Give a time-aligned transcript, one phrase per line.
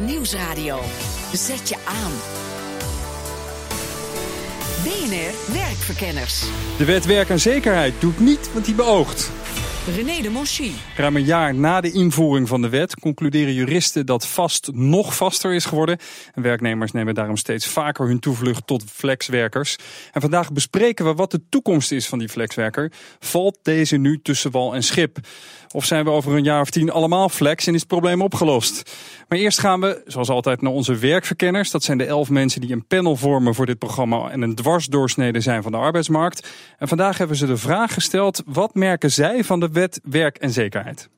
[0.00, 0.80] Nieuwsradio.
[1.32, 2.12] Zet je aan.
[4.82, 6.44] BNR Werkverkenners.
[6.78, 9.30] De wet werk en zekerheid doet niet wat hij beoogt.
[9.86, 10.70] René de Monchy.
[10.96, 15.54] Ruim een jaar na de invoering van de wet concluderen juristen dat vast nog vaster
[15.54, 15.98] is geworden.
[16.34, 19.76] En werknemers nemen daarom steeds vaker hun toevlucht tot flexwerkers.
[20.12, 22.92] En vandaag bespreken we wat de toekomst is van die flexwerker.
[23.18, 25.18] Valt deze nu tussen wal en schip?
[25.74, 28.92] Of zijn we over een jaar of tien allemaal flex en is het probleem opgelost?
[29.28, 31.70] Maar eerst gaan we, zoals altijd, naar onze werkverkenners.
[31.70, 35.40] Dat zijn de elf mensen die een panel vormen voor dit programma en een dwarsdoorsnede
[35.40, 36.48] zijn van de arbeidsmarkt.
[36.78, 40.50] En vandaag hebben ze de vraag gesteld: wat merken zij van de wet werk en
[40.50, 41.08] zekerheid?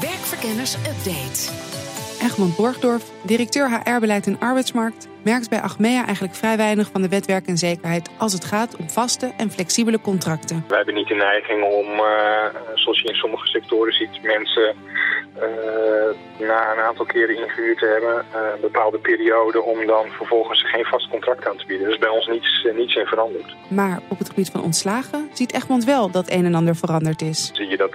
[0.00, 1.65] Werkverkenners Update.
[2.26, 7.26] Egmond Borgdorf, directeur HR-beleid en arbeidsmarkt, merkt bij Achmea eigenlijk vrij weinig van de wet
[7.26, 10.64] werk en zekerheid als het gaat om vaste en flexibele contracten.
[10.68, 12.44] We hebben niet de neiging om, uh,
[12.74, 14.74] zoals je in sommige sectoren ziet, mensen
[15.36, 20.70] uh, na een aantal keren ingehuurd te hebben, uh, een bepaalde periode, om dan vervolgens
[20.70, 21.88] geen vast contract aan te bieden.
[21.88, 23.54] Dus bij ons niets, niets in veranderd.
[23.68, 27.50] Maar op het gebied van ontslagen ziet Egmond wel dat een en ander veranderd is.
[27.52, 27.94] Zie je dat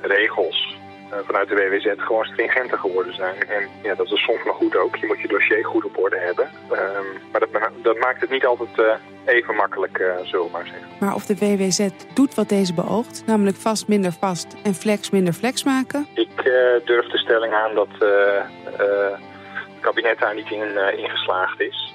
[0.00, 0.80] regels
[1.26, 3.48] vanuit de WWZ gewoon stringenter geworden zijn.
[3.48, 4.96] En ja, dat is soms maar goed ook.
[4.96, 6.50] Je moet je dossier goed op orde hebben.
[6.70, 7.48] Um, maar dat,
[7.82, 10.88] dat, maakt het niet altijd uh, even makkelijk, uh, zullen we maar zeggen.
[11.00, 15.32] Maar of de WWZ doet wat deze beoogt, namelijk vast minder vast en flex minder
[15.32, 16.06] flex maken?
[16.14, 16.44] Ik uh,
[16.84, 21.94] durf de stelling aan dat het kabinet daar niet in, in geslaagd is.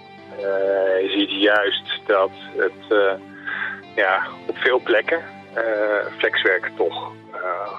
[1.01, 3.13] je ziet juist dat het
[3.95, 5.21] ja, op veel plekken
[6.17, 7.11] flexwerken toch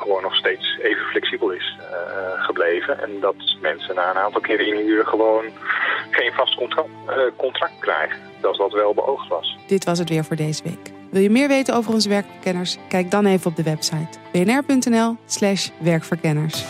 [0.00, 3.02] gewoon nog steeds even flexibel is uh, gebleven.
[3.02, 5.44] En dat mensen na een aantal keren inhuren gewoon
[6.10, 8.18] geen vast contract, uh, contract krijgen.
[8.40, 9.56] Dat is wat wel beoogd was.
[9.66, 10.92] Dit was het weer voor deze week.
[11.10, 12.76] Wil je meer weten over onze werkverkenners?
[12.88, 16.64] Kijk dan even op de website bnr.nl slash werkverkenners.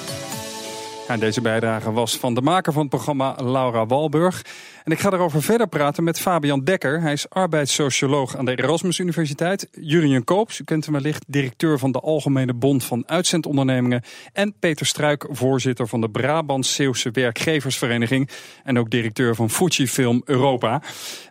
[1.08, 4.42] Ja, deze bijdrage was van de maker van het programma Laura Walburg.
[4.88, 7.00] En ik ga erover verder praten met Fabian Dekker.
[7.00, 9.68] Hij is arbeidssocioloog aan de Erasmus Universiteit.
[9.80, 14.02] Jurien Koops, u kent hem wellicht, directeur van de Algemene Bond van Uitzendondernemingen.
[14.32, 18.30] En Peter Struik, voorzitter van de Brabant-Zeeuwse Werkgeversvereniging.
[18.64, 20.82] En ook directeur van Fujifilm Europa.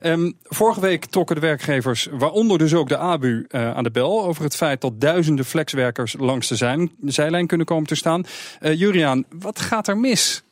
[0.01, 4.25] Um, vorige week trokken de werkgevers, waaronder dus ook de ABU, uh, aan de bel.
[4.25, 8.23] Over het feit dat duizenden flexwerkers langs de, zijn, zijlijn kunnen komen te staan.
[8.61, 10.45] Uh, Juriaan, wat gaat er mis?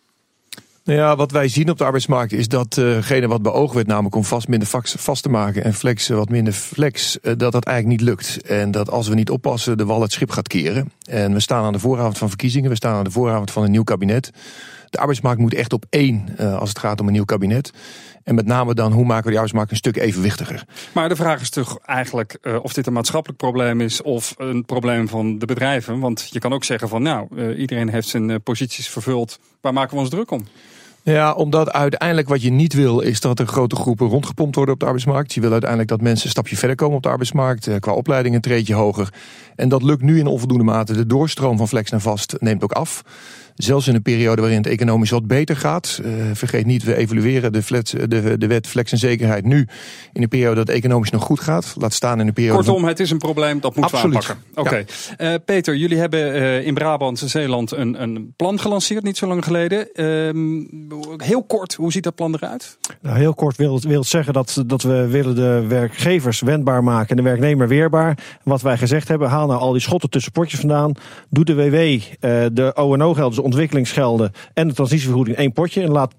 [0.86, 4.16] Nou ja, wat wij zien op de arbeidsmarkt is dat uh, wat beoogd werd, namelijk
[4.16, 8.00] om vast minder vast te maken en flex wat minder flex, uh, dat dat eigenlijk
[8.00, 8.42] niet lukt.
[8.42, 10.92] En dat als we niet oppassen, de wal het schip gaat keren.
[11.04, 13.72] En we staan aan de vooravond van verkiezingen, we staan aan de vooravond van een
[13.72, 14.32] nieuw kabinet.
[14.96, 17.72] De arbeidsmarkt moet echt op één uh, als het gaat om een nieuw kabinet.
[18.24, 20.66] En met name dan, hoe maken we die arbeidsmarkt een stuk evenwichtiger?
[20.92, 24.66] Maar de vraag is toch eigenlijk uh, of dit een maatschappelijk probleem is of een
[24.66, 26.00] probleem van de bedrijven.
[26.00, 29.40] Want je kan ook zeggen van nou, uh, iedereen heeft zijn posities vervuld.
[29.62, 30.46] Waar maken we ons druk om?
[31.04, 34.80] Ja, omdat uiteindelijk wat je niet wil is dat er grote groepen rondgepompt worden op
[34.80, 35.34] de arbeidsmarkt.
[35.34, 37.70] Je wil uiteindelijk dat mensen een stapje verder komen op de arbeidsmarkt.
[37.80, 39.14] Qua opleiding een treedje hoger.
[39.56, 40.94] En dat lukt nu in onvoldoende mate.
[40.94, 43.04] De doorstroom van flex naar vast neemt ook af.
[43.56, 46.02] Zelfs in een periode waarin het economisch wat beter gaat.
[46.06, 49.68] Uh, vergeet niet, we evalueren de, flex, de, de wet flex en zekerheid nu.
[50.14, 51.76] In een periode dat het economisch nog goed gaat.
[51.78, 52.64] Laat staan in een periode.
[52.64, 54.26] Kortom, het is een probleem dat moeten Absoluut.
[54.26, 54.62] we aanpakken.
[54.62, 54.86] Oké.
[55.18, 55.34] Okay.
[55.34, 59.28] Uh, Peter, jullie hebben uh, in Brabant en Zeeland een, een plan gelanceerd, niet zo
[59.28, 59.88] lang geleden.
[61.18, 62.78] heel kort, hoe ziet dat plan eruit?
[63.02, 66.84] Nou, heel kort wil het, wil het zeggen dat, dat we willen de werkgevers wendbaar
[66.84, 68.18] maken en de werknemer weerbaar.
[68.44, 70.94] Wat wij gezegd hebben, haal nou al die schotten tussen potjes vandaan.
[71.30, 72.02] Doe de WW,
[72.54, 75.82] de ONO-gelden, ontwikkelingsgelden en de transitievergoeding één potje.
[75.82, 76.14] En laat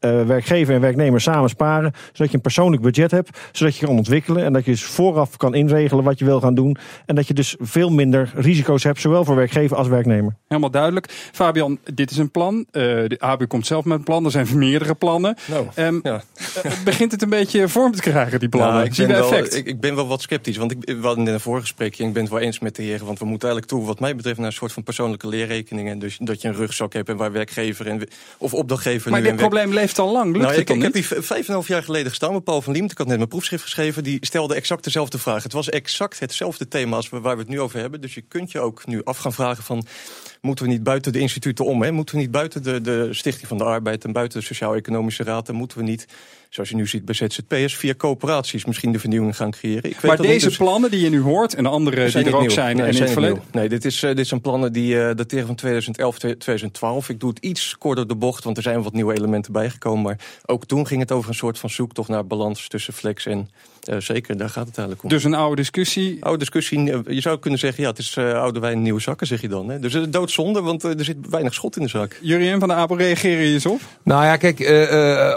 [0.00, 1.92] werkgever en werknemer samen sparen.
[2.12, 3.38] Zodat je een persoonlijk budget hebt.
[3.52, 4.44] Zodat je kan ontwikkelen.
[4.44, 6.76] En dat je dus vooraf kan inregelen wat je wil gaan doen.
[7.06, 9.00] En dat je dus veel minder risico's hebt.
[9.00, 10.34] Zowel voor werkgever als werknemer.
[10.48, 11.06] Helemaal duidelijk.
[11.32, 12.54] Fabian, dit is een plan.
[12.56, 14.24] Uh, de ABU komt zelf met een plan.
[14.24, 15.36] Er zijn meerdere plannen.
[15.46, 16.22] Nou, um, ja.
[16.64, 18.74] uh, begint het een beetje vorm te krijgen, die plannen?
[18.74, 20.56] Nou, ik, ben wel, ik, ik, ben wel wat sceptisch.
[20.56, 22.04] Want ik, we hadden in een vorige gesprekje.
[22.04, 23.06] Ik ben het wel eens met de heren.
[23.06, 25.98] Want we moeten eigenlijk toe, wat mij betreft, naar een soort van persoonlijke leerrekeningen.
[25.98, 28.08] Dus dat je een rugzak hebt en waar werkgever en,
[28.38, 29.10] of opdrachtgever.
[29.10, 30.32] Maar nu dit probleem leeft al lang.
[30.32, 32.62] Lukt nou, ik, ik heb hier vijf en een half jaar geleden gestaan met Paul
[32.62, 32.90] van Liemt.
[32.90, 34.04] Ik had net mijn proefschrift geschreven.
[34.04, 35.42] Die stelde exact dezelfde vraag.
[35.42, 38.00] Het was exact hetzelfde thema als waar we het nu over hebben.
[38.00, 39.86] Dus je kunt je ook nu af gaan vragen van...
[40.40, 41.82] moeten we niet buiten de instituten om?
[41.82, 41.92] Hè?
[41.92, 44.04] Moeten we niet buiten de, de Stichting van de Arbeid...
[44.04, 45.48] en buiten de Sociaal-Economische Raad...
[45.48, 46.06] en moeten we niet
[46.48, 49.90] zoals je nu ziet bij ZZP'ers, via coöperaties misschien de vernieuwing gaan creëren.
[49.90, 50.56] Ik weet maar deze dus...
[50.56, 52.50] plannen die je nu hoort en de andere die er ook nieuw.
[52.50, 53.42] zijn nee, en in het verleden?
[53.52, 57.08] Nee, dit, is, uh, dit zijn plannen die uh, dateren van 2011, 2012.
[57.08, 60.02] Ik doe het iets korter de bocht, want er zijn wat nieuwe elementen bijgekomen.
[60.02, 63.50] Maar ook toen ging het over een soort van zoektocht naar balans tussen flex en
[63.88, 65.08] uh, zeker, daar gaat het eigenlijk om.
[65.08, 66.24] Dus een oude discussie?
[66.24, 69.26] Oude discussie, eh, je zou kunnen zeggen, ja, het is uh, oude wijn, nieuwe zakken,
[69.26, 69.68] zeg je dan.
[69.68, 69.78] Hè?
[69.78, 72.18] Dus het doodzonde, want er zit weinig schot in de zak.
[72.20, 73.80] Jurien van de APO, reageer je eens op?
[74.02, 74.70] Nou ja, kijk,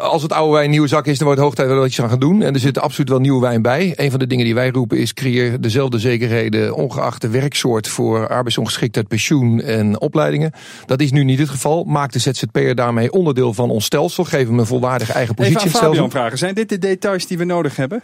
[0.01, 2.01] als het oude wijn nieuwe zak is, dan wordt het hoog tijd dat je iets
[2.01, 2.41] aan gaat doen.
[2.41, 3.93] En er zit absoluut wel nieuwe wijn bij.
[3.95, 8.27] Een van de dingen die wij roepen is, creëer dezelfde zekerheden, ongeacht de werksoort voor
[8.27, 10.51] arbeidsongeschiktheid, pensioen en opleidingen.
[10.85, 11.83] Dat is nu niet het geval.
[11.83, 14.23] Maak de ZZP'er daarmee onderdeel van ons stelsel.
[14.23, 16.37] Geef hem een volwaardige eigen positie Even aan Fabian vragen.
[16.37, 18.03] Zijn dit de details die we nodig hebben?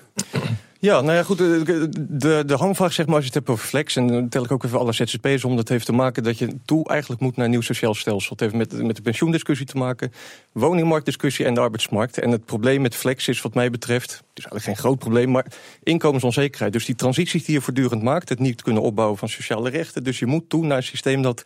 [0.80, 1.38] Ja, nou ja, goed.
[1.38, 4.44] De, de, de hangvraag, zeg maar, als je het hebt over flex, en dan tel
[4.44, 7.36] ik ook even alle ZZP's om, dat heeft te maken dat je toe eigenlijk moet
[7.36, 8.32] naar een nieuw sociaal stelsel.
[8.32, 10.12] Het heeft met, met de pensioendiscussie te maken,
[10.52, 12.18] woningmarktdiscussie en de arbeidsmarkt.
[12.18, 15.32] En het probleem met flex is, wat mij betreft, het is eigenlijk geen groot probleem,
[15.32, 15.46] maar
[15.84, 16.74] inkomensonzekerheid.
[16.74, 20.04] Dus die transities die je voortdurend maakt, het niet kunnen opbouwen van sociale rechten.
[20.04, 21.44] Dus je moet toe naar een systeem dat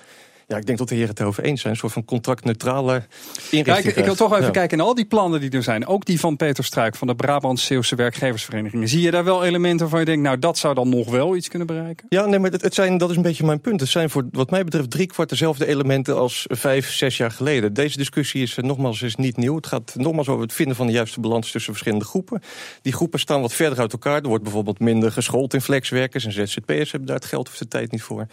[0.47, 1.73] ja, ik denk dat de heren het erover eens zijn.
[1.73, 3.03] Een soort van contractneutrale
[3.51, 3.87] inrichting.
[3.87, 5.87] ik, ik, wil toch even kijken naar al die plannen die er zijn.
[5.87, 8.87] Ook die van Peter Struik van de Brabant Zeeuwse Werkgeversverenigingen.
[8.87, 11.47] Zie je daar wel elementen waarvan je denkt, nou dat zou dan nog wel iets
[11.47, 12.05] kunnen bereiken?
[12.09, 13.79] Ja, nee, maar het, het zijn, dat is een beetje mijn punt.
[13.79, 17.73] Het zijn voor wat mij betreft drie kwart dezelfde elementen als vijf, zes jaar geleden.
[17.73, 19.55] Deze discussie is eh, nogmaals is niet nieuw.
[19.55, 22.41] Het gaat nogmaals over het vinden van de juiste balans tussen verschillende groepen.
[22.81, 24.21] Die groepen staan wat verder uit elkaar.
[24.21, 27.67] Er wordt bijvoorbeeld minder geschoold in flexwerkers en ZZP'ers hebben daar het geld of de
[27.67, 28.27] tijd niet voor.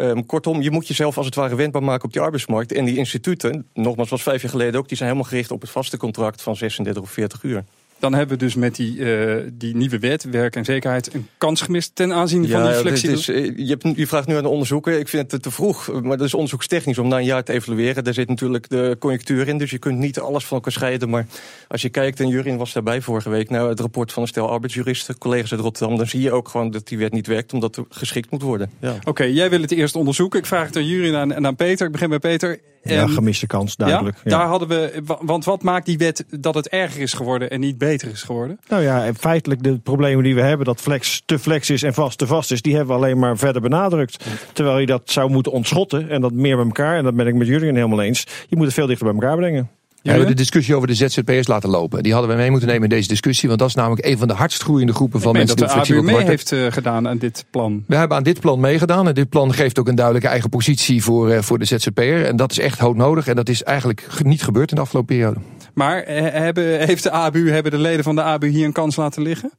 [0.00, 2.72] Um, kortom, je moet jezelf als het ware wendbaar maken op die arbeidsmarkt.
[2.72, 5.70] En die instituten, nogmaals was vijf jaar geleden ook, die zijn helemaal gericht op het
[5.70, 7.64] vaste contract van 36 of 40 uur.
[8.02, 11.60] Dan hebben we dus met die, uh, die nieuwe wet, werk en zekerheid, een kans
[11.60, 13.40] gemist ten aanzien van die flexibele...
[13.40, 14.98] Eh, je, hebt, je vraagt nu aan de onderzoeken.
[14.98, 18.04] Ik vind het te vroeg, maar dat is onderzoekstechnisch om na een jaar te evalueren.
[18.04, 21.10] Daar zit natuurlijk de conjunctuur in, dus je kunt niet alles van elkaar scheiden.
[21.10, 21.26] Maar
[21.68, 24.50] als je kijkt, en Jurin was daarbij vorige week, naar het rapport van een stel
[24.50, 27.76] arbeidsjuristen, collega's uit Rotterdam, dan zie je ook gewoon dat die wet niet werkt, omdat
[27.76, 28.70] er geschikt moet worden.
[28.80, 28.96] Ja.
[29.04, 30.38] Oké, jij wil het eerst onderzoeken.
[30.38, 31.86] Ik vraag het aan Jurin en aan Peter.
[31.86, 32.58] Ik begin bij Peter.
[32.82, 34.16] Ja, gemiste kans, duidelijk.
[34.24, 37.60] Ja, Daar hadden we, want wat maakt die wet dat het erger is geworden en
[37.60, 38.58] niet beter is geworden?
[38.68, 42.18] Nou ja, feitelijk de problemen die we hebben, dat flex te flex is en vast
[42.18, 44.24] te vast is, die hebben we alleen maar verder benadrukt.
[44.52, 47.34] Terwijl je dat zou moeten ontschotten en dat meer bij elkaar, en dat ben ik
[47.34, 49.70] met jullie helemaal eens, je moet het veel dichter bij elkaar brengen.
[50.02, 52.02] We hebben de discussie over de ZZP'ers laten lopen.
[52.02, 53.48] Die hadden we mee moeten nemen in deze discussie.
[53.48, 56.24] Want dat is namelijk een van de hardst groeiende groepen van mensen die flexibel mee
[56.24, 57.84] heeft uh, gedaan aan dit plan.
[57.86, 59.08] We hebben aan dit plan meegedaan.
[59.08, 62.24] En dit plan geeft ook een duidelijke eigen positie voor, uh, voor de ZZP'er.
[62.24, 63.26] En dat is echt nodig.
[63.26, 65.40] En dat is eigenlijk niet gebeurd in de afgelopen periode.
[65.74, 68.96] Maar eh, hebben, heeft de ABU, hebben de leden van de ABU hier een kans
[68.96, 69.52] laten liggen?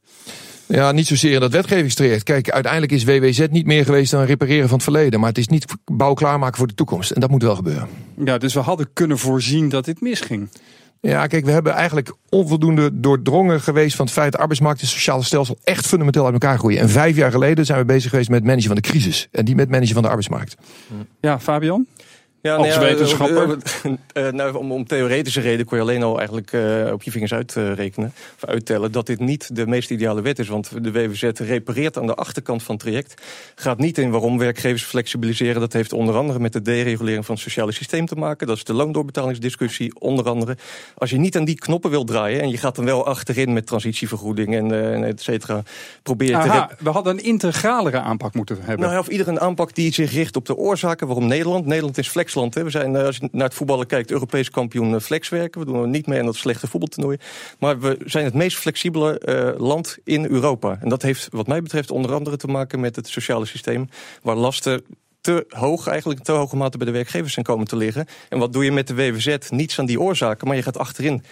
[0.66, 2.22] Ja, niet zozeer in dat wetgevingstraject.
[2.22, 5.20] Kijk, uiteindelijk is WWZ niet meer geweest dan repareren van het verleden.
[5.20, 7.10] Maar het is niet bouw klaarmaken voor de toekomst.
[7.10, 7.88] En dat moet wel gebeuren.
[8.24, 10.48] Ja, dus we hadden kunnen voorzien dat dit misging.
[11.00, 14.94] Ja, kijk, we hebben eigenlijk onvoldoende doordrongen geweest van het feit dat arbeidsmarkt en het
[14.94, 16.80] sociale stelsel echt fundamenteel uit elkaar groeien.
[16.80, 19.54] En vijf jaar geleden zijn we bezig geweest met managen van de crisis en die
[19.54, 20.56] met managen van de arbeidsmarkt.
[21.20, 21.86] Ja, Fabian?
[22.44, 23.56] Ja, als nou wetenschapper?
[24.14, 27.32] Uh, nou, om, om, theoretische reden kon je alleen al eigenlijk uh, op je vingers
[27.32, 30.48] uitrekenen, of uittellen, dat dit niet de meest ideale wet is.
[30.48, 33.22] Want de WWZ repareert aan de achterkant van het traject.
[33.54, 35.60] Gaat niet in waarom werkgevers flexibiliseren.
[35.60, 38.46] Dat heeft onder andere met de deregulering van het sociale systeem te maken.
[38.46, 40.56] Dat is de loondoorbetalingsdiscussie, onder andere.
[40.94, 43.66] Als je niet aan die knoppen wil draaien en je gaat dan wel achterin met
[43.66, 45.62] transitievergoeding en, uh, et cetera.
[46.02, 48.86] Probeer je Aha, we hadden een integralere aanpak moeten hebben.
[48.86, 51.66] Nou, of ieder een aanpak die zich richt op de oorzaken waarom Nederland.
[51.66, 55.00] Nederland is flex we zijn, eh, als je naar het voetballen kijkt, Europees kampioen eh,
[55.00, 55.60] flexwerken.
[55.60, 57.18] We doen niet mee aan dat slechte voetbaltoernooi.
[57.58, 60.78] Maar we zijn het meest flexibele uh, land in Europa.
[60.80, 63.88] En dat heeft wat mij betreft onder andere te maken met het sociale systeem.
[64.22, 64.84] Waar lasten
[65.24, 68.06] te hoog, eigenlijk te hoge mate bij de werkgevers zijn komen te liggen.
[68.28, 69.36] En wat doe je met de WWZ?
[69.50, 71.22] Niets aan die oorzaken, maar je gaat achterin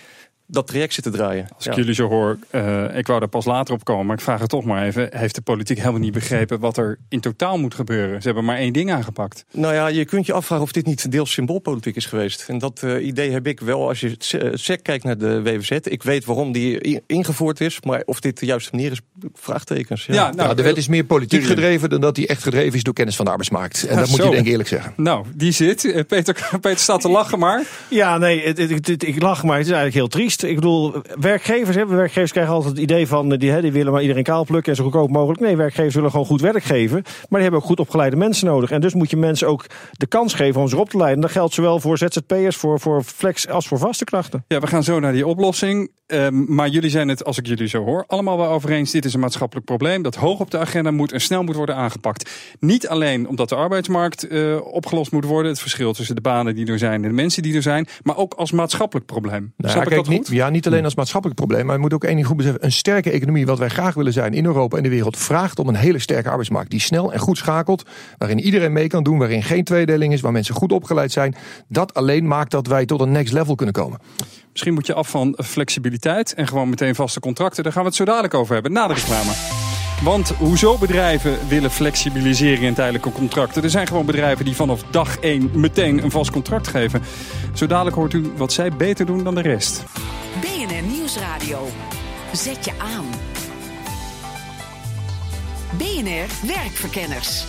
[0.47, 1.47] dat traject zit te draaien.
[1.57, 4.23] Als ik jullie zo hoor, uh, ik wou daar pas later op komen, maar ik
[4.23, 5.09] vraag het toch maar even.
[5.11, 8.21] Heeft de politiek helemaal niet begrepen wat er in totaal moet gebeuren?
[8.21, 9.45] Ze hebben maar één ding aangepakt.
[9.51, 12.45] Nou ja, je kunt je afvragen of dit niet deels symboolpolitiek is geweest.
[12.49, 14.15] En dat uh, idee heb ik wel als je
[14.53, 15.71] sec kijkt naar de WWZ.
[15.71, 19.01] Ik weet waarom die ingevoerd is, maar of dit de juiste manier is,
[19.35, 20.07] vraagtekens.
[20.07, 22.75] Ja, ja nou, nou, de wet is meer politiek gedreven dan dat die echt gedreven
[22.75, 23.87] is door kennis van de arbeidsmarkt.
[23.87, 24.93] En dat moet je denk ik eerlijk zeggen.
[24.97, 26.05] Nou, die zit.
[26.09, 27.67] Peter, Peter staat te lachen maar.
[27.89, 29.57] Ja, nee, het, het, het, ik lach maar.
[29.57, 30.32] Het is eigenlijk heel triest.
[30.37, 33.29] Ik bedoel, werkgevers, hè, werkgevers krijgen altijd het idee van...
[33.29, 35.41] Die, hè, die willen maar iedereen kaal plukken en zo goedkoop mogelijk.
[35.41, 37.03] Nee, werkgevers willen gewoon goed werk geven.
[37.03, 38.71] Maar die hebben ook goed opgeleide mensen nodig.
[38.71, 41.21] En dus moet je mensen ook de kans geven om ze op te leiden.
[41.21, 44.45] Dat geldt zowel voor ZZP'ers, voor, voor flex als voor vaste krachten.
[44.49, 45.91] Ja, we gaan zo naar die oplossing.
[46.07, 48.91] Um, maar jullie zijn het, als ik jullie zo hoor, allemaal wel over eens.
[48.91, 51.77] Dit is een maatschappelijk probleem dat hoog op de agenda moet en snel moet worden
[51.77, 52.31] aangepakt.
[52.61, 56.67] Niet alleen omdat de arbeidsmarkt uh, opgelost moet worden, het verschil tussen de banen die
[56.67, 59.53] er zijn en de mensen die er zijn, maar ook als maatschappelijk probleem.
[59.57, 62.05] Nou, Snap ik dat niet, Ja, niet alleen als maatschappelijk probleem, maar je moet ook
[62.05, 62.65] één ding goed beseffen.
[62.65, 65.69] Een sterke economie, wat wij graag willen zijn in Europa en de wereld, vraagt om
[65.69, 67.83] een hele sterke arbeidsmarkt die snel en goed schakelt,
[68.19, 71.35] waarin iedereen mee kan doen, waarin geen tweedeling is, waar mensen goed opgeleid zijn.
[71.69, 73.99] Dat alleen maakt dat wij tot een next level kunnen komen.
[74.53, 77.63] Misschien moet je af van flexibiliteit en gewoon meteen vaste contracten.
[77.63, 79.62] Daar gaan we het zo dadelijk over hebben, na de reclame.
[80.03, 83.63] Want hoezo bedrijven willen flexibilisering in tijdelijke contracten?
[83.63, 87.03] Er zijn gewoon bedrijven die vanaf dag 1 meteen een vast contract geven.
[87.55, 89.85] Zo dadelijk hoort u wat zij beter doen dan de rest.
[90.41, 91.67] BNR Nieuwsradio.
[92.33, 93.05] Zet je aan.
[95.79, 97.45] BNR Werkverkenners.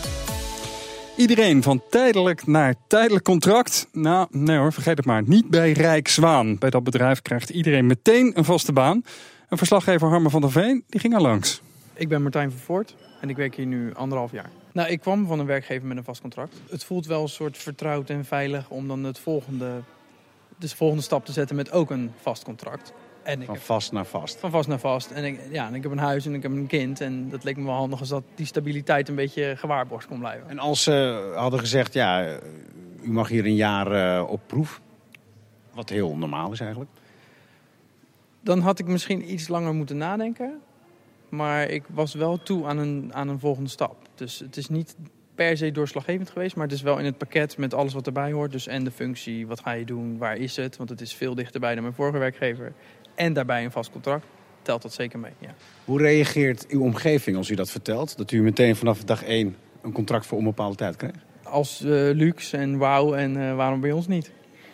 [1.18, 3.88] Iedereen van tijdelijk naar tijdelijk contract.
[3.92, 5.24] Nou, nee hoor, vergeet het maar.
[5.26, 6.58] Niet bij Rijkswaan.
[6.58, 9.04] Bij dat bedrijf krijgt iedereen meteen een vaste baan.
[9.50, 11.63] Een verslaggever Harmer van der Veen, die ging er langs.
[11.94, 14.50] Ik ben Martijn van Voort en ik werk hier nu anderhalf jaar.
[14.72, 16.62] Nou, ik kwam van een werkgever met een vast contract.
[16.70, 19.82] Het voelt wel een soort vertrouwd en veilig om dan het volgende,
[20.58, 22.94] de volgende stap te zetten met ook een vast contract.
[23.24, 24.40] En ik van vast naar vast.
[24.40, 25.12] Van vast naar vast.
[25.12, 27.02] En ik, ja, en ik heb een huis en ik heb een kind.
[27.02, 30.50] En dat leek me wel handig als dat die stabiliteit een beetje gewaarborgd kon blijven.
[30.50, 32.38] En als ze hadden gezegd, ja,
[33.02, 34.82] u mag hier een jaar uh, op proef.
[35.74, 36.92] Wat heel normaal is eigenlijk.
[38.42, 40.62] Dan had ik misschien iets langer moeten nadenken.
[41.36, 43.96] Maar ik was wel toe aan een, aan een volgende stap.
[44.16, 44.96] Dus het is niet
[45.36, 48.32] per se doorslaggevend geweest, maar het is wel in het pakket met alles wat erbij
[48.32, 48.52] hoort.
[48.52, 50.78] Dus en de functie, wat ga je doen, waar is het?
[50.78, 52.74] Want het is veel dichterbij dan mijn vorige werkgever
[53.16, 54.26] en daarbij een vast contract,
[54.62, 55.32] telt dat zeker mee.
[55.40, 55.56] Ja.
[55.86, 58.18] Hoe reageert uw omgeving als u dat vertelt?
[58.18, 61.18] Dat u meteen vanaf dag 1 een contract voor onbepaalde tijd krijgt?
[61.44, 64.32] Als uh, luxe en wauw en uh, waarom bij ons niet?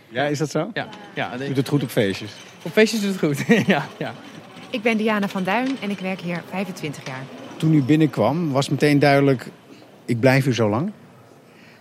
[0.10, 0.70] Ja, is dat zo?
[0.74, 0.90] Ja.
[1.16, 2.32] ja doet het goed op feestjes?
[2.64, 4.14] Op feestjes doet het goed, ja, ja.
[4.72, 7.24] Ik ben Diana van Duin en ik werk hier 25 jaar.
[7.58, 9.48] Toen u binnenkwam, was meteen duidelijk,
[10.06, 10.92] ik blijf hier zo lang?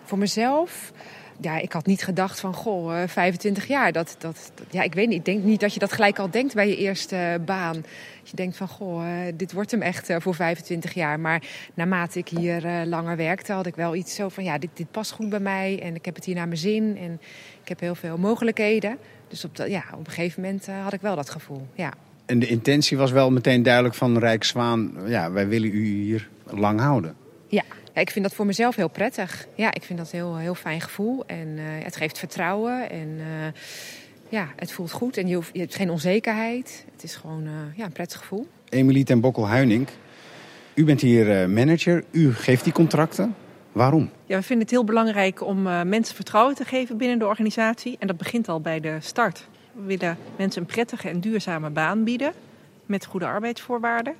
[0.04, 0.92] Voor mezelf
[1.40, 3.92] ja, ik had niet gedacht van, goh, 25 eh, jaar.
[3.92, 5.18] Dat, dat, ja, ik weet niet.
[5.18, 7.84] Ik denk niet dat je dat gelijk al denkt bij je eerste eh, baan.
[8.22, 11.20] Je denkt van, goh, eh, dit wordt hem echt voor 25 jaar.
[11.20, 11.42] Maar
[11.74, 15.10] naarmate ik hier langer werkte, had ik wel iets zo van, ja, dit, dit past
[15.10, 15.80] goed bij mij.
[15.82, 16.96] En ik heb het hier naar mijn zin.
[17.00, 17.20] En
[17.62, 18.98] ik heb heel veel mogelijkheden.
[19.28, 21.92] Dus op, ja, op een gegeven moment had ik wel dat gevoel, ja.
[22.28, 26.80] En de intentie was wel meteen duidelijk van Rijkszwaan, ja, wij willen u hier lang
[26.80, 27.16] houden.
[27.46, 27.62] Ja,
[27.94, 29.46] ik vind dat voor mezelf heel prettig.
[29.54, 31.26] Ja, ik vind dat een heel, heel fijn gevoel.
[31.26, 32.90] En uh, het geeft vertrouwen.
[32.90, 33.24] En uh,
[34.28, 35.16] ja, het voelt goed.
[35.16, 36.84] En je, hoeft, je hebt geen onzekerheid.
[36.92, 38.46] Het is gewoon uh, ja, een prettig gevoel.
[38.68, 39.88] Emilie ten Bokkel-Huining,
[40.74, 42.04] u bent hier manager.
[42.10, 43.34] U geeft die contracten.
[43.72, 44.10] Waarom?
[44.26, 47.96] Ja, we vinden het heel belangrijk om mensen vertrouwen te geven binnen de organisatie.
[47.98, 49.48] En dat begint al bij de start.
[49.78, 52.32] We willen mensen een prettige en duurzame baan bieden.
[52.86, 54.14] Met goede arbeidsvoorwaarden.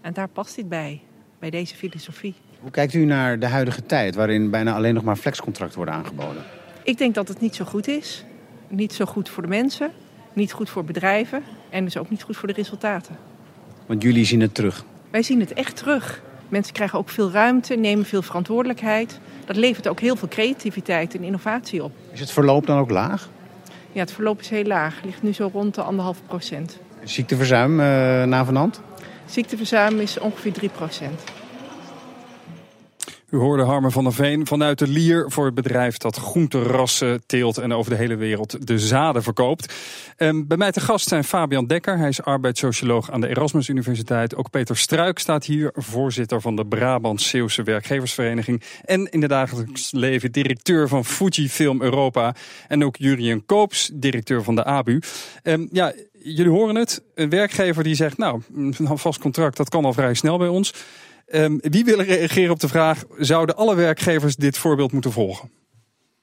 [0.00, 1.00] En daar past dit bij,
[1.38, 2.34] bij deze filosofie.
[2.60, 6.42] Hoe kijkt u naar de huidige tijd waarin bijna alleen nog maar flexcontracten worden aangeboden?
[6.82, 8.24] Ik denk dat het niet zo goed is.
[8.68, 9.90] Niet zo goed voor de mensen,
[10.32, 13.16] niet goed voor bedrijven en dus ook niet goed voor de resultaten.
[13.86, 14.84] Want jullie zien het terug?
[15.10, 16.22] Wij zien het echt terug.
[16.48, 19.20] Mensen krijgen ook veel ruimte, nemen veel verantwoordelijkheid.
[19.44, 21.92] Dat levert ook heel veel creativiteit en innovatie op.
[22.12, 23.28] Is het verloop dan ook laag?
[23.94, 24.94] Ja, het verloop is heel laag.
[24.96, 26.78] Het ligt nu zo rond de anderhalf procent.
[27.04, 27.86] Ziekteverzuim uh,
[28.22, 28.80] na vanhand?
[29.26, 31.20] Ziekteverzuim is ongeveer 3 procent.
[33.34, 37.58] U hoorde Harmer van der Veen vanuit de Lier voor het bedrijf dat groenterassen teelt
[37.58, 39.74] en over de hele wereld de zaden verkoopt.
[40.18, 44.36] Um, bij mij te gast zijn Fabian Dekker, hij is arbeidssocioloog aan de Erasmus Universiteit.
[44.36, 48.62] Ook Peter Struik staat hier, voorzitter van de Brabant-Zeeuwse Werkgeversvereniging.
[48.84, 52.34] En in het dagelijks leven directeur van Fujifilm Europa.
[52.68, 55.00] En ook Jurien Koops, directeur van de ABU.
[55.42, 59.84] Um, ja, jullie horen het, een werkgever die zegt, nou, een vast contract, dat kan
[59.84, 60.72] al vrij snel bij ons.
[61.26, 65.50] Um, wie wil reageren op de vraag: zouden alle werkgevers dit voorbeeld moeten volgen?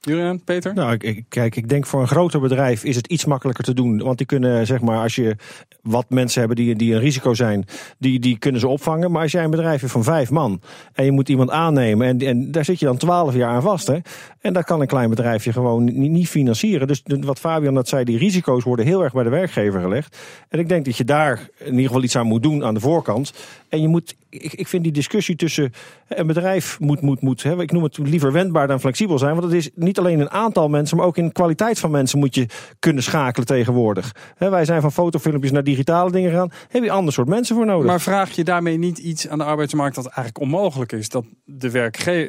[0.04, 0.74] Julian, Peter?
[0.74, 3.98] Nou, ik, kijk, ik denk voor een groter bedrijf is het iets makkelijker te doen.
[3.98, 5.36] Want die kunnen, zeg maar, als je
[5.82, 7.64] wat mensen hebben die, die een risico zijn,
[7.98, 9.10] die, die kunnen ze opvangen.
[9.10, 10.60] Maar als jij een bedrijf hebt van vijf man
[10.92, 13.86] en je moet iemand aannemen en, en daar zit je dan twaalf jaar aan vast.
[13.86, 13.98] Hè?
[14.40, 16.86] En daar kan een klein bedrijfje gewoon niet, niet financieren.
[16.86, 20.18] Dus wat Fabian dat zei, die risico's worden heel erg bij de werkgever gelegd.
[20.48, 22.80] En ik denk dat je daar in ieder geval iets aan moet doen aan de
[22.80, 23.32] voorkant.
[23.72, 25.72] En je moet, ik, ik vind die discussie tussen
[26.08, 29.32] een bedrijf moet, moet, moet, hè, ik noem het liever wendbaar dan flexibel zijn.
[29.32, 32.34] Want het is niet alleen een aantal mensen, maar ook in kwaliteit van mensen moet
[32.34, 32.46] je
[32.78, 34.14] kunnen schakelen tegenwoordig.
[34.38, 36.50] wij zijn van fotofilmpjes naar digitale dingen gegaan.
[36.68, 37.86] Heb je ander soort mensen voor nodig.
[37.86, 41.08] Maar vraag je daarmee niet iets aan de arbeidsmarkt dat eigenlijk onmogelijk is?
[41.08, 41.70] Dat de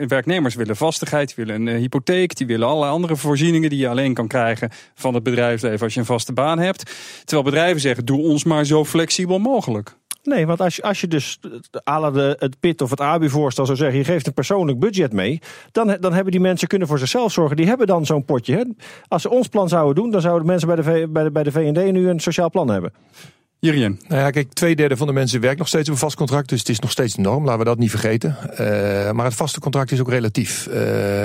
[0.07, 4.13] werknemers willen vastigheid, willen een eh, hypotheek, die willen alle andere voorzieningen die je alleen
[4.13, 6.91] kan krijgen van het bedrijfsleven als je een vaste baan hebt.
[7.23, 10.01] Terwijl bedrijven zeggen, doe ons maar zo flexibel mogelijk.
[10.23, 11.39] Nee, want als je, als je dus
[11.89, 13.97] à la de, het PIT of het ABU-voorstel zou zeggen...
[13.97, 15.41] je geeft een persoonlijk budget mee...
[15.71, 17.55] Dan, dan hebben die mensen kunnen voor zichzelf zorgen.
[17.55, 18.55] Die hebben dan zo'n potje.
[18.55, 18.63] Hè?
[19.07, 20.11] Als ze ons plan zouden doen...
[20.11, 22.93] dan zouden mensen bij de, bij, de, bij de VND nu een sociaal plan hebben.
[23.63, 23.99] Jurien.
[24.07, 26.49] Nou ja, kijk, twee derde van de mensen werkt nog steeds op een vast contract.
[26.49, 27.43] Dus het is nog steeds de norm.
[27.43, 28.37] Laten we dat niet vergeten.
[28.51, 28.57] Uh,
[29.11, 30.67] maar het vaste contract is ook relatief.
[30.67, 30.73] Uh,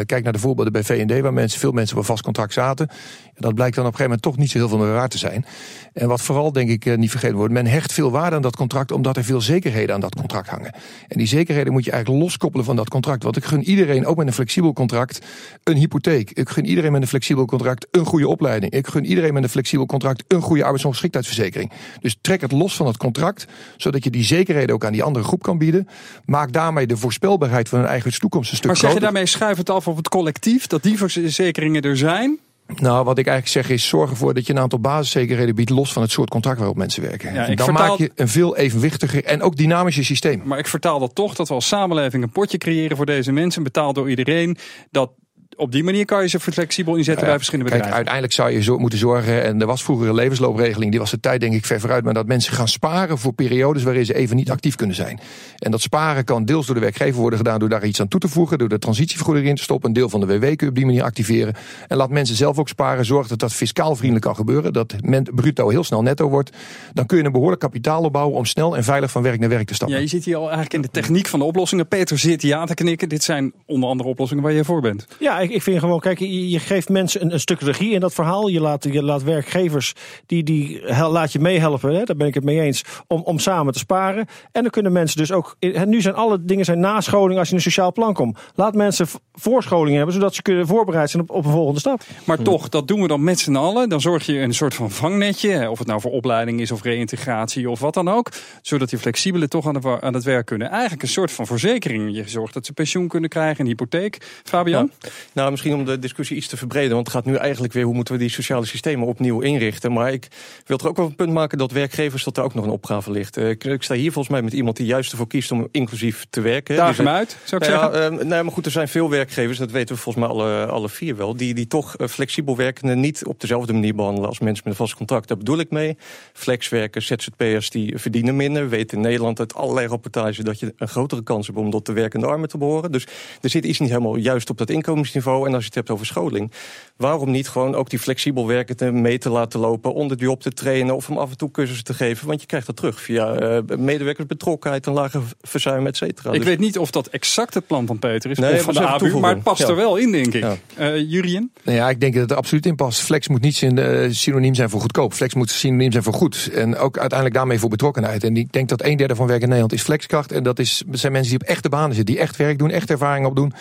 [0.06, 2.88] kijk naar de voorbeelden bij VND, waar mensen, veel mensen op een vast contract zaten.
[3.34, 5.18] Dat blijkt dan op een gegeven moment toch niet zo heel veel meer waard te
[5.18, 5.44] zijn.
[5.92, 7.52] En wat vooral, denk ik, niet vergeten wordt.
[7.52, 10.74] Men hecht veel waarde aan dat contract, omdat er veel zekerheden aan dat contract hangen.
[11.08, 13.22] En die zekerheden moet je eigenlijk loskoppelen van dat contract.
[13.22, 15.18] Want ik gun iedereen, ook met een flexibel contract,
[15.64, 16.30] een hypotheek.
[16.30, 18.72] Ik gun iedereen met een flexibel contract een goede opleiding.
[18.72, 21.72] Ik gun iedereen met een flexibel contract een goede arbeidsongeschiktheidsverzekering.
[22.00, 25.24] Dus trek het los van het contract, zodat je die zekerheden ook aan die andere
[25.24, 25.88] groep kan bieden.
[26.24, 29.56] Maak daarmee de voorspelbaarheid van hun eigen toekomst een stuk Maar zeg je daarmee schuif
[29.56, 32.38] het af op het collectief, dat die verzekeringen er zijn?
[32.76, 35.92] Nou, wat ik eigenlijk zeg is: zorg ervoor dat je een aantal basiszekerheden biedt, los
[35.92, 37.34] van het soort contract waarop mensen werken.
[37.34, 37.88] Ja, dan vertaal...
[37.88, 40.42] maak je een veel evenwichtiger en ook dynamischer systeem.
[40.44, 43.62] Maar ik vertaal dat toch dat we als samenleving een potje creëren voor deze mensen,
[43.62, 44.56] betaald door iedereen.
[44.90, 45.10] Dat
[45.58, 47.96] op die manier kan je ze flexibel inzetten bij verschillende bedrijven.
[47.96, 51.10] Kijk, uiteindelijk zou je zo moeten zorgen, en er was vroeger een levensloopregeling, die was
[51.10, 54.14] de tijd denk ik ver vooruit, maar dat mensen gaan sparen voor periodes waarin ze
[54.14, 55.20] even niet actief kunnen zijn.
[55.58, 58.20] En dat sparen kan deels door de werkgever worden gedaan door daar iets aan toe
[58.20, 60.68] te voegen, door de transitievergoeding in te stoppen, een deel van de WW kun je
[60.68, 61.54] op die manier activeren.
[61.88, 65.22] En laat mensen zelf ook sparen, zorg dat dat fiscaal vriendelijk kan gebeuren, dat men
[65.34, 66.50] bruto heel snel netto wordt.
[66.92, 69.66] Dan kun je een behoorlijk kapitaal opbouwen om snel en veilig van werk naar werk
[69.66, 69.96] te stappen.
[69.96, 71.88] Ja, je zit hier al eigenlijk in de techniek van de oplossingen.
[71.88, 73.08] Peter zit ja te knikken.
[73.08, 75.06] Dit zijn onder andere oplossingen waar je voor bent.
[75.18, 78.00] Ja, ik, ik vind gewoon, kijk, je, je geeft mensen een, een, stuk regie in
[78.00, 78.48] dat verhaal.
[78.48, 79.94] Je laat, je laat werkgevers,
[80.26, 83.72] die, die laat je meehelpen, hè, daar ben ik het mee eens, om, om samen
[83.72, 84.26] te sparen.
[84.52, 87.58] En dan kunnen mensen dus ook, nu zijn alle dingen zijn nascholing als je in
[87.58, 88.38] een sociaal plan komt.
[88.54, 92.02] Laat mensen voorscholing hebben, zodat ze kunnen voorbereid zijn op, op een volgende stap.
[92.24, 93.88] Maar toch, dat doen we dan met z'n allen.
[93.88, 97.70] Dan zorg je een soort van vangnetje, of het nou voor opleiding is of reïntegratie
[97.70, 98.30] of wat dan ook.
[98.62, 100.70] Zodat die flexibelen toch aan, de, aan het werk kunnen.
[100.70, 102.16] Eigenlijk een soort van verzekering.
[102.16, 104.40] Je zorgt dat ze pensioen kunnen krijgen, een hypotheek.
[104.44, 104.90] Fabian?
[105.00, 105.08] Ja.
[105.38, 106.94] Nou, misschien om de discussie iets te verbreden.
[106.94, 109.92] Want het gaat nu eigenlijk weer hoe moeten we die sociale systemen opnieuw inrichten.
[109.92, 110.28] Maar ik
[110.66, 113.10] wil er ook wel een punt maken dat werkgevers dat er ook nog een opgave
[113.10, 113.36] ligt.
[113.36, 116.40] Ik, ik sta hier volgens mij met iemand die juist ervoor kiest om inclusief te
[116.40, 116.76] werken.
[116.76, 118.12] Daag hem uit, zou ik nou zeggen.
[118.12, 120.66] Ja, uh, nee, maar goed, er zijn veel werkgevers, dat weten we volgens mij alle,
[120.66, 124.62] alle vier wel, die, die toch flexibel werkenden niet op dezelfde manier behandelen als mensen
[124.64, 125.28] met een vast contract.
[125.28, 125.96] Daar bedoel ik mee.
[126.32, 128.62] Flexwerkers, ZZP'ers, die verdienen minder.
[128.62, 131.86] We weten in Nederland uit allerlei rapportages dat je een grotere kans hebt om tot
[131.86, 132.92] de werkende armen te behoren.
[132.92, 133.06] Dus
[133.40, 135.27] er zit iets niet helemaal juist op dat inkomensniveau.
[135.28, 136.52] En als je het hebt over scholing,
[136.96, 140.50] waarom niet gewoon ook die flexibel werkenden mee te laten lopen, onder die op te
[140.52, 142.26] trainen of hem af en toe cursussen te geven?
[142.26, 146.32] Want je krijgt dat terug via uh, medewerkersbetrokkenheid, een lager verzuim, et cetera.
[146.32, 148.74] Ik Dus- weet niet of dat exact het plan van Peter is, Nee, of van
[148.74, 150.42] de ABU, maar het past er wel in, denk ik.
[150.42, 150.56] Ja.
[150.74, 151.52] Eh, Jurien?
[151.62, 153.00] Nou ja, ik denk dat het er absoluut in past.
[153.00, 155.12] Flex moet niet eh, synoniem zijn voor goedkoop.
[155.14, 156.50] Flex moet synoniem zijn voor goed.
[156.54, 158.24] En ook uiteindelijk daarmee voor betrokkenheid.
[158.24, 160.32] En ik denk dat een derde van werk in Nederland is flexkracht.
[160.32, 162.14] En dat, is, dat zijn mensen die op echte banen zitten.
[162.14, 163.52] Die echt werk doen, echt ervaring opdoen.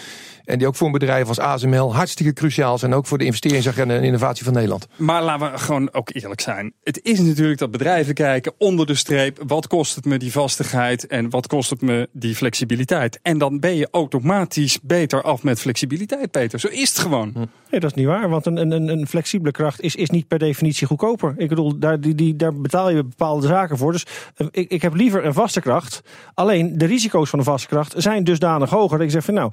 [0.48, 2.94] En die ook voor een bedrijf als ASML hartstikke cruciaal zijn.
[2.94, 4.88] Ook voor de investeringsagenda en innovatie van Nederland.
[4.96, 6.74] Maar laten we gewoon ook eerlijk zijn.
[6.84, 9.44] Het is natuurlijk dat bedrijven kijken onder de streep.
[9.48, 13.20] Wat kost het me die vastigheid en wat kost het me die flexibiliteit?
[13.22, 16.60] En dan ben je automatisch beter af met flexibiliteit, Peter.
[16.60, 17.32] Zo is het gewoon.
[17.34, 18.30] Nee, dat is niet waar.
[18.30, 21.34] Want een, een, een flexibele kracht is, is niet per definitie goedkoper.
[21.38, 23.92] Ik bedoel, daar, die, die, daar betaal je bepaalde zaken voor.
[23.92, 24.06] Dus
[24.36, 26.02] eh, ik, ik heb liever een vaste kracht.
[26.34, 28.98] Alleen de risico's van een vaste kracht zijn dusdanig hoger.
[28.98, 29.52] Dat ik zeg van nou,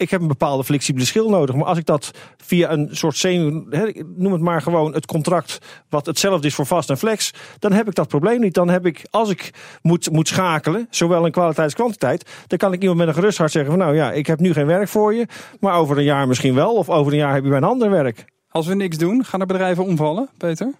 [0.00, 1.54] ik heb een bepaalde flexibele schil nodig.
[1.54, 5.58] Maar als ik dat via een soort hè, noem het maar gewoon het contract,
[5.88, 8.54] wat hetzelfde is voor vast en flex, dan heb ik dat probleem niet.
[8.54, 9.50] Dan heb ik, als ik
[9.82, 13.38] moet, moet schakelen, zowel in kwaliteit als kwantiteit, dan kan ik iemand met een gerust
[13.38, 15.26] hart zeggen van nou ja, ik heb nu geen werk voor je,
[15.60, 17.90] maar over een jaar misschien wel, of over een jaar heb je bij een ander
[17.90, 18.24] werk.
[18.50, 20.72] Als we niks doen, gaan er bedrijven omvallen, Peter?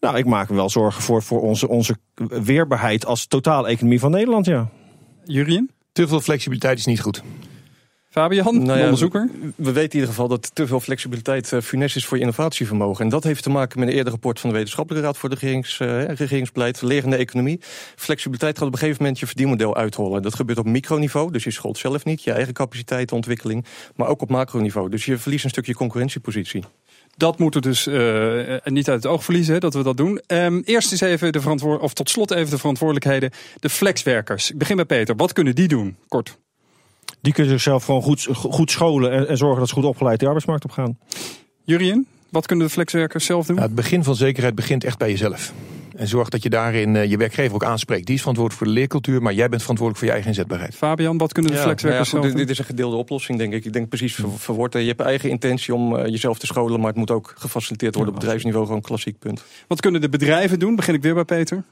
[0.00, 1.96] Nou, ik maak me wel zorgen voor, voor onze, onze
[2.28, 4.68] weerbaarheid als totale economie van Nederland, ja.
[5.24, 5.70] Jurien?
[5.92, 7.22] Te veel flexibiliteit is niet goed.
[8.10, 9.30] Fabian, Nou ja, onderzoeker?
[9.56, 13.04] We weten in ieder geval dat te veel flexibiliteit uh, funest is voor je innovatievermogen.
[13.04, 15.34] En dat heeft te maken met een eerder rapport van de Wetenschappelijke Raad voor de
[15.34, 17.60] regerings, uh, regeringsbeleid, lerende economie.
[17.96, 20.22] Flexibiliteit gaat op een gegeven moment je verdienmodel uithollen.
[20.22, 23.64] Dat gebeurt op microniveau, dus je scholt zelf niet, je eigen capaciteitenontwikkeling,
[23.96, 24.90] maar ook op macroniveau.
[24.90, 26.64] Dus je verliest een stukje concurrentiepositie.
[27.16, 30.20] Dat moeten we dus uh, niet uit het oog verliezen, hè, dat we dat doen.
[30.26, 33.30] Um, eerst eens even de verantwoord of tot slot even de verantwoordelijkheden.
[33.60, 34.50] De flexwerkers.
[34.50, 35.16] Ik begin bij Peter.
[35.16, 35.96] Wat kunnen die doen?
[36.08, 36.38] Kort.
[37.20, 40.26] Die kunnen zichzelf gewoon goed, goed scholen en, en zorgen dat ze goed opgeleid de
[40.26, 40.98] arbeidsmarkt op gaan.
[41.64, 43.56] Jurien, wat kunnen de flexwerkers zelf doen?
[43.56, 45.52] Nou, het begin van zekerheid begint echt bij jezelf.
[45.96, 48.06] En zorg dat je daarin uh, je werkgever ook aanspreekt.
[48.06, 50.74] Die is verantwoordelijk voor de leercultuur, maar jij bent verantwoordelijk voor je eigen inzetbaarheid.
[50.74, 52.46] Fabian, wat kunnen de ja, flexwerkers nou ja, zelf goed, doen?
[52.46, 53.64] Dit is een gedeelde oplossing, denk ik.
[53.64, 54.72] Ik denk precies ver, verwoord.
[54.72, 58.14] Je hebt eigen intentie om uh, jezelf te scholen, maar het moet ook gefaciliteerd worden
[58.14, 58.64] op bedrijfsniveau.
[58.64, 59.44] Gewoon een klassiek punt.
[59.68, 60.76] Wat kunnen de bedrijven doen?
[60.76, 61.64] Begin ik weer bij Peter.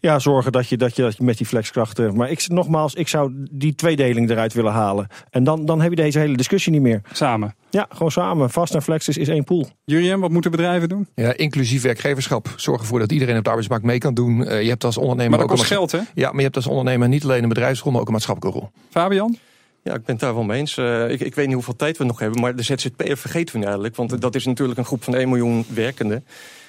[0.00, 2.16] Ja, zorgen dat je, dat je, dat je met die flexkrachten.
[2.16, 5.06] Maar ik, nogmaals, ik zou die tweedeling eruit willen halen.
[5.30, 7.00] En dan, dan heb je deze hele discussie niet meer.
[7.12, 7.54] Samen.
[7.70, 8.50] Ja, gewoon samen.
[8.50, 9.68] Vast en flex is, is één pool.
[9.84, 11.08] Jurien, wat moeten bedrijven doen?
[11.14, 12.52] Ja, inclusief werkgeverschap.
[12.56, 14.40] Zorg ervoor dat iedereen op de arbeidsmarkt mee kan doen.
[14.40, 16.00] Uh, je hebt als ondernemer maar dat ook kost een, geld, hè?
[16.14, 18.70] Ja, maar je hebt als ondernemer niet alleen een bedrijfsrol, maar ook een maatschappelijke rol.
[18.90, 19.36] Fabian?
[19.82, 20.76] Ja, ik ben het daar wel mee eens.
[20.76, 23.58] Uh, ik, ik weet niet hoeveel tijd we nog hebben, maar de ZZP'er vergeten we
[23.58, 23.96] nu eigenlijk.
[23.96, 26.24] Want dat is natuurlijk een groep van 1 miljoen werkenden.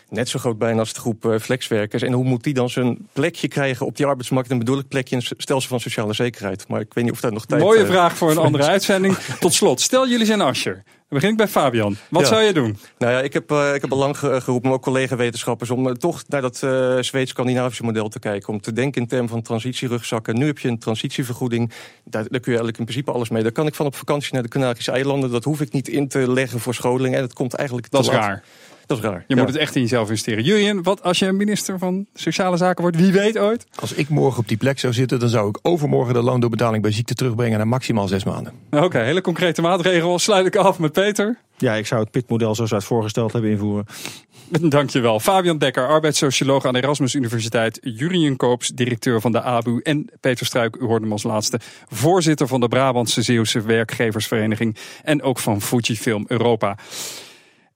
[0.10, 2.02] Net zo groot bijna als de groep uh, flexwerkers.
[2.02, 4.50] En hoe moet die dan zijn plekje krijgen op die arbeidsmarkt?
[4.50, 6.67] En bedoel ik plekje in een stelsel van sociale zekerheid.
[6.67, 7.62] Maar ik weet niet of daar nog tijd...
[7.62, 9.15] Mooie uh, vraag voor een andere uitzending.
[9.39, 10.74] Tot slot, stel jullie zijn Ascher.
[10.74, 11.98] Dan begin ik bij Fabian.
[12.10, 12.28] Wat Ja.
[12.28, 12.78] zou je doen?
[12.98, 15.88] Nou ja, ik heb, uh, ik heb al lang ge- geroepen, maar ook collega-wetenschappers, om
[15.88, 18.50] uh, toch naar dat uh, Zweeds-Scandinavische model te kijken.
[18.54, 20.38] Om te denken in termen van transitierugzakken.
[20.38, 21.72] Nu heb je een transitievergoeding.
[22.04, 23.43] Daar, daar kun je eigenlijk in principe alles mee.
[23.43, 25.32] Daar kan ik van op vakantie naar de Canarische eilanden.
[25.32, 27.15] Dat hoef ik niet in te leggen voor scholing.
[27.15, 28.19] En dat komt eigenlijk te Dat is laat.
[28.26, 28.43] raar.
[28.89, 29.23] Dat is raar.
[29.28, 29.41] Je ja.
[29.41, 30.43] moet het echt in jezelf investeren.
[30.43, 32.97] Jurien, wat als je minister van Sociale Zaken wordt?
[32.97, 33.65] Wie weet ooit?
[33.80, 36.91] Als ik morgen op die plek zou zitten, dan zou ik overmorgen de loondoorbetaling bij
[36.91, 38.54] ziekte terugbrengen naar maximaal zes maanden.
[38.69, 40.19] Oké, hele concrete maatregel.
[40.19, 41.38] Sluit ik af met Peter.
[41.58, 43.86] Ja, ik zou het PIT-model zoals wij het voorgesteld hebben invoeren.
[44.69, 45.19] Dankjewel.
[45.19, 47.80] Fabian Dekker, arbeidssocioloog aan de Erasmus Universiteit.
[47.82, 49.80] Jurien Koops, directeur van de ABU.
[49.84, 54.78] En Peter Struik, u hoorde hem als laatste, voorzitter van de Brabantse Zeeuwse Werkgeversvereniging.
[55.04, 56.78] En ook van Fujifilm Europa.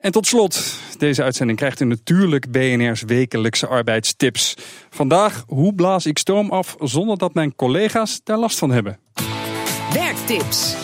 [0.04, 4.58] En tot slot, deze uitzending krijgt u natuurlijk BNR's wekelijkse arbeidstips.
[4.90, 9.00] Vandaag, hoe blaas ik stoom af zonder dat mijn collega's daar last van hebben?
[9.94, 10.76] Werktips.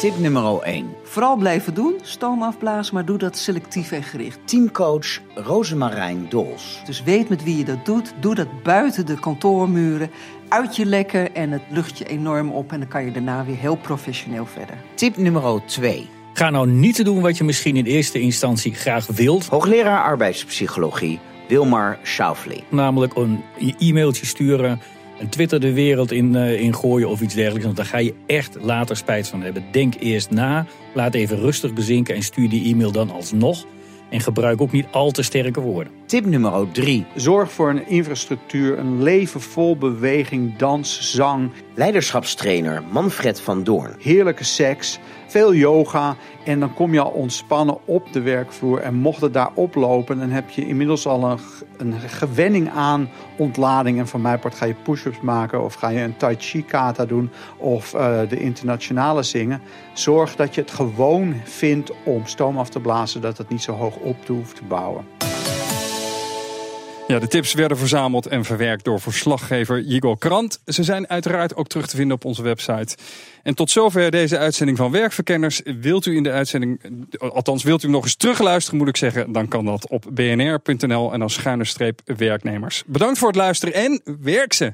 [0.00, 0.86] Tip nummer 1.
[1.02, 4.38] Vooral blijven doen, stoom afblazen, maar doe dat selectief en gericht.
[4.44, 6.82] Teamcoach Rosemarijn Dols.
[6.86, 8.14] Dus weet met wie je dat doet.
[8.20, 10.10] Doe dat buiten de kantoormuren,
[10.48, 12.72] uit je lekken en het lucht je enorm op.
[12.72, 14.76] En dan kan je daarna weer heel professioneel verder.
[14.94, 16.08] Tip nummer 2.
[16.36, 19.46] Ga nou niet te doen wat je misschien in eerste instantie graag wilt.
[19.46, 21.18] Hoogleraar arbeidspsychologie
[21.48, 22.64] Wilmar Schaufli.
[22.68, 23.42] Namelijk een
[23.78, 24.80] e-mailtje sturen,
[25.20, 27.64] een Twitter de wereld in, uh, in gooien of iets dergelijks.
[27.64, 29.64] Want daar ga je echt later spijt van hebben.
[29.72, 33.66] Denk eerst na, laat even rustig bezinken en stuur die e-mail dan alsnog.
[34.10, 35.92] En gebruik ook niet al te sterke woorden.
[36.06, 37.06] Tip nummer 3.
[37.14, 41.50] Zorg voor een infrastructuur, een leven vol beweging, dans, zang.
[41.74, 43.94] Leiderschapstrainer Manfred van Doorn.
[43.98, 48.80] Heerlijke seks, veel yoga en dan kom je al ontspannen op de werkvloer.
[48.80, 51.38] En mocht het daar oplopen, dan heb je inmiddels al een,
[51.76, 53.98] een gewenning aan ontlading.
[53.98, 57.04] En van mijn part ga je push-ups maken of ga je een tai chi kata
[57.06, 59.60] doen of uh, de internationale zingen.
[59.92, 63.72] Zorg dat je het gewoon vindt om stoom af te blazen, dat het niet zo
[63.72, 65.04] hoog op hoeft te bouwen.
[67.06, 70.60] Ja, de tips werden verzameld en verwerkt door verslaggever Jigor Krant.
[70.66, 72.96] Ze zijn uiteraard ook terug te vinden op onze website.
[73.42, 75.60] En tot zover deze uitzending van Werkverkenners.
[75.80, 76.80] Wilt u in de uitzending,
[77.18, 81.18] althans wilt u nog eens terugluisteren moet ik zeggen, dan kan dat op bnr.nl en
[81.18, 82.82] dan schuine streep werknemers.
[82.86, 84.72] Bedankt voor het luisteren en werk ze!